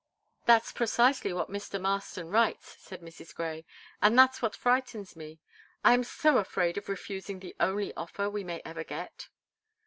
[0.47, 1.79] "That's precisely what Mr.
[1.79, 3.35] Marston writes," said Mrs.
[3.35, 3.65] Grey,
[4.01, 5.37] "and that's what frightens me.
[5.83, 9.29] I am so afraid of refusing the only offer we may ever get."